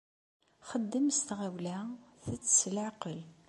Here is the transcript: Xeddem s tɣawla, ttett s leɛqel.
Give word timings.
Xeddem 0.69 1.07
s 1.17 1.19
tɣawla, 1.27 1.77
ttett 2.21 2.45
s 2.57 2.61
leɛqel. 2.75 3.19